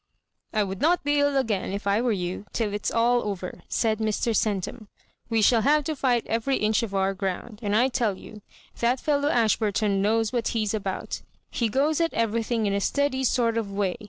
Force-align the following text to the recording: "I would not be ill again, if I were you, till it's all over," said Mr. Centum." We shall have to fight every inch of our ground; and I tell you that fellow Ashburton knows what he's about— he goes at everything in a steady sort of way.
"I 0.51 0.63
would 0.63 0.81
not 0.81 1.03
be 1.03 1.19
ill 1.19 1.37
again, 1.37 1.71
if 1.71 1.85
I 1.85 2.01
were 2.01 2.11
you, 2.11 2.45
till 2.53 2.73
it's 2.73 2.89
all 2.89 3.21
over," 3.21 3.61
said 3.69 3.99
Mr. 3.99 4.35
Centum." 4.35 4.87
We 5.29 5.43
shall 5.43 5.61
have 5.61 5.83
to 5.83 5.95
fight 5.95 6.25
every 6.25 6.57
inch 6.57 6.81
of 6.81 6.95
our 6.95 7.13
ground; 7.13 7.59
and 7.61 7.75
I 7.75 7.87
tell 7.87 8.17
you 8.17 8.41
that 8.79 8.99
fellow 8.99 9.29
Ashburton 9.29 10.01
knows 10.01 10.33
what 10.33 10.47
he's 10.57 10.73
about— 10.73 11.21
he 11.51 11.69
goes 11.69 12.01
at 12.01 12.15
everything 12.15 12.65
in 12.65 12.73
a 12.73 12.81
steady 12.81 13.23
sort 13.23 13.59
of 13.59 13.71
way. 13.71 13.99